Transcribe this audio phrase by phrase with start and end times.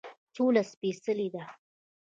[0.35, 1.43] سوله سپیڅلې ده